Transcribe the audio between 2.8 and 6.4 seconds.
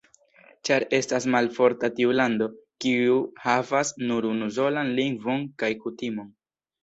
kiu havas nur unusolan lingvon kaj kutimon.